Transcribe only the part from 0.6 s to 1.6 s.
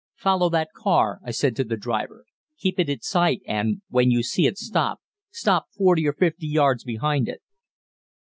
car," I said